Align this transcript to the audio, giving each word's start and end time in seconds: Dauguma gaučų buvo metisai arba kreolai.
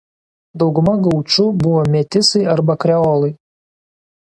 Dauguma 0.61 0.93
gaučų 1.07 1.45
buvo 1.65 1.85
metisai 1.97 2.43
arba 2.57 2.79
kreolai. 2.87 3.33